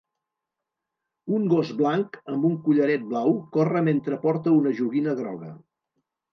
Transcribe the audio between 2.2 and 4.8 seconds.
amb un collaret blau corre mentre porta una